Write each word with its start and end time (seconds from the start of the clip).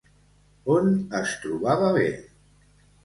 On 0.75 0.89
es 1.19 1.35
trobava 1.43 1.93
bé? 2.01 2.09